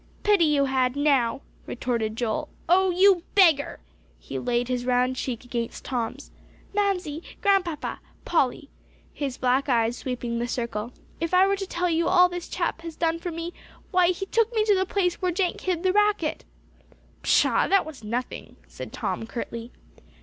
[0.23, 2.49] "Pity you had now!" retorted Joel.
[2.67, 3.79] "Oh, you beggar!"
[4.17, 6.31] He laid his round cheek against Tom's.
[6.73, 8.67] "Mamsie, Grandpapa, Polly,"
[9.13, 12.49] his black eyes sweeping the circle, "if I were to tell you all that this
[12.49, 13.53] chap has done for me,
[13.91, 16.45] why, he took me to the place where Jenk hid the racket."
[17.21, 17.67] "Pshaw!
[17.67, 19.69] that was nothing," said Tom curtly.